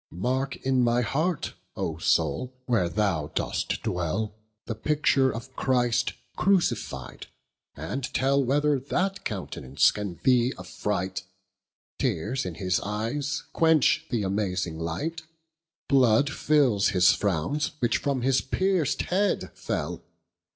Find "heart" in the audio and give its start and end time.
1.01-1.53